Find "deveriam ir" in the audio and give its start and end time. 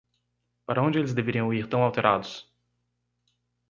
1.13-1.67